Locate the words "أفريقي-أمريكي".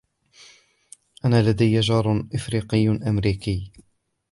2.35-3.71